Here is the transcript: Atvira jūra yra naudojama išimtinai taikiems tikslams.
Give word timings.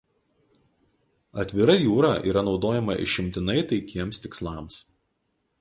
Atvira 1.43 1.75
jūra 1.83 2.09
yra 2.31 2.45
naudojama 2.49 2.97
išimtinai 3.07 3.59
taikiems 3.73 4.25
tikslams. 4.25 4.85